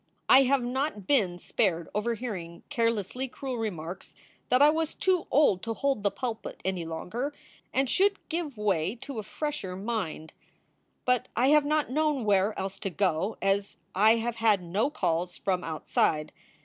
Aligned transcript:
I 0.27 0.45
have 0.45 0.63
not 0.63 1.05
been 1.05 1.37
spared 1.37 1.87
overhearing 1.93 2.63
carelessly 2.69 3.27
cruel 3.27 3.59
remarks 3.59 4.15
that 4.49 4.59
I 4.59 4.71
was 4.71 4.95
too 4.95 5.27
old 5.29 5.61
to 5.61 5.75
hold 5.75 6.01
the 6.01 6.09
pulpit 6.09 6.59
any 6.65 6.85
longer 6.87 7.35
and 7.71 7.87
should 7.87 8.17
give 8.27 8.57
way 8.57 8.95
to 8.95 9.19
a 9.19 9.21
fresher 9.21 9.75
mind; 9.75 10.33
but 11.05 11.27
I 11.35 11.49
have 11.49 11.65
not 11.65 11.91
known 11.91 12.25
where 12.25 12.57
else 12.57 12.79
to 12.79 12.89
go, 12.89 13.37
as 13.43 13.77
I 13.93 14.15
have 14.15 14.37
had 14.37 14.63
no 14.63 14.89
calls 14.89 15.37
from 15.37 15.63
outside. 15.63 16.31